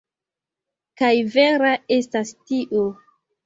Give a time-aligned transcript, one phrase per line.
[1.03, 2.91] Kaj vera estas tio.